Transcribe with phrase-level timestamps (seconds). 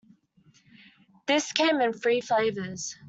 [1.27, 2.95] This came in three flavours.